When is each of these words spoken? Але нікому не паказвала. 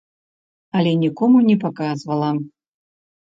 Але 0.77 0.91
нікому 1.03 1.37
не 1.49 1.55
паказвала. 1.63 2.31